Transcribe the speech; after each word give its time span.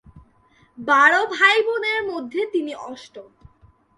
বারো 0.77 1.21
ভাইবোনের 1.35 1.99
মধ্যে 2.03 2.41
তিনি 2.53 2.73
অষ্টম। 2.89 3.29